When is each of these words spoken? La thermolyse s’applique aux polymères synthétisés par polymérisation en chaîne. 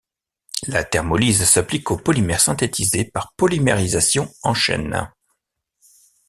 La 0.65 0.83
thermolyse 0.83 1.43
s’applique 1.43 1.91
aux 1.91 1.95
polymères 1.97 2.41
synthétisés 2.41 3.05
par 3.05 3.33
polymérisation 3.35 4.33
en 4.41 4.55
chaîne. 4.55 5.07